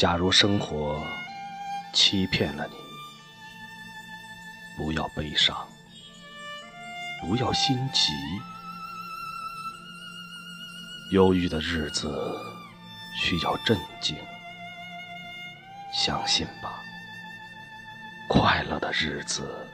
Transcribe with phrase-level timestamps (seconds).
[0.00, 0.98] 假如生活
[1.92, 2.74] 欺骗了你，
[4.74, 5.54] 不要悲伤，
[7.20, 8.10] 不要心急。
[11.12, 12.34] 忧郁的日子
[13.14, 14.16] 需要镇静，
[15.92, 16.80] 相信吧，
[18.26, 19.68] 快乐的日子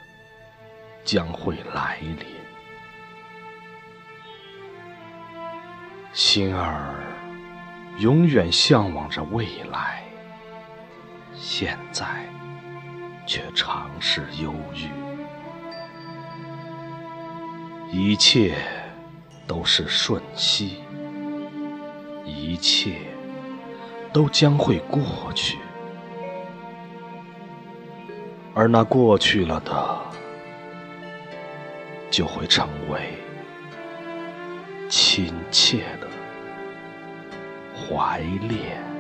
[1.05, 2.27] 将会来临。
[6.13, 6.97] 心儿
[8.01, 10.03] 永远向往着未来，
[11.39, 12.07] 现在
[13.27, 14.89] 却常是忧郁。
[17.93, 18.57] 一切
[19.47, 20.83] 都是瞬息，
[22.25, 22.97] 一切
[24.13, 25.59] 都将会过去，
[28.55, 30.01] 而那过去了的，
[32.11, 33.19] 就会成为
[34.89, 36.09] 亲切的。
[37.75, 38.96] 怀恋。